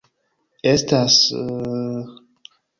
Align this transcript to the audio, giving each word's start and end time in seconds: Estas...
Estas... 0.73 1.13